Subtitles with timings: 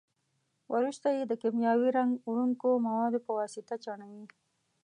[0.73, 4.25] وروسته یې د کیمیاوي رنګ وړونکو موادو په واسطه چاڼوي.